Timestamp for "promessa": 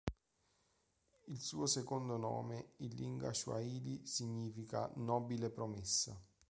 5.51-6.19